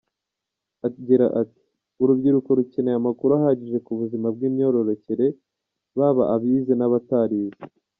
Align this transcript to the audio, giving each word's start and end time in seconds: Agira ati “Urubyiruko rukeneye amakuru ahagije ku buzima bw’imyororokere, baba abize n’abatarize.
Agira 0.87 1.25
ati 1.41 1.63
“Urubyiruko 2.01 2.49
rukeneye 2.57 2.95
amakuru 2.97 3.31
ahagije 3.39 3.77
ku 3.85 3.91
buzima 3.99 4.27
bw’imyororokere, 4.35 5.27
baba 5.97 6.23
abize 6.35 6.73
n’abatarize. 6.77 7.61